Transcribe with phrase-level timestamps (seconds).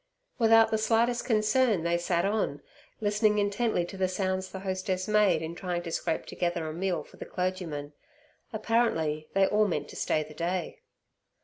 [0.39, 2.63] Without the slightest concern they sat on,
[3.01, 7.03] listening intently to the sounds the hostess made in trying to scrape together a meal
[7.03, 7.93] for the clergyman.
[8.51, 10.79] Apparently they all meant to stay the day.